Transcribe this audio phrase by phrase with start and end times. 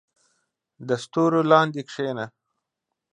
[0.87, 2.25] •د ستورو لاندې کښېنه.